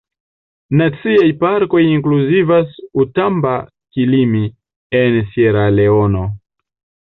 Naciaj 0.79 1.27
parkoj 1.43 1.81
inkluzivas 1.89 2.73
"Outamba-Kilimi" 3.03 4.45
en 5.05 5.23
Sieraleono. 5.33 6.29